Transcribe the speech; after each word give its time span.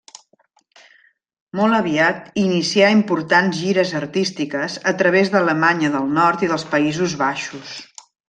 Molt 1.59 1.77
aviat 1.79 2.31
inicià 2.43 2.89
importants 2.95 3.59
gires 3.65 3.93
artístiques 4.01 4.79
a 4.93 4.95
través 5.03 5.31
d'Alemanya 5.35 5.93
del 5.99 6.09
Nord 6.17 6.47
i 6.49 6.51
dels 6.55 6.67
Països 6.75 7.17
Baixos. 7.23 7.77